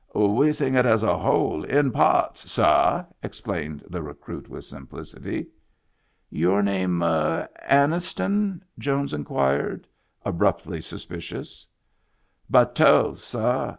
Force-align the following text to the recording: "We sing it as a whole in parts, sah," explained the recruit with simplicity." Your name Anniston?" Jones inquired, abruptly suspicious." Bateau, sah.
"We 0.15 0.51
sing 0.51 0.73
it 0.73 0.87
as 0.87 1.03
a 1.03 1.15
whole 1.15 1.63
in 1.63 1.91
parts, 1.91 2.51
sah," 2.51 3.05
explained 3.21 3.83
the 3.87 4.01
recruit 4.01 4.49
with 4.49 4.63
simplicity." 4.65 5.45
Your 6.43 6.63
name 6.63 7.01
Anniston?" 7.67 8.61
Jones 8.79 9.13
inquired, 9.13 9.87
abruptly 10.25 10.81
suspicious." 10.81 11.67
Bateau, 12.51 13.13
sah. 13.13 13.69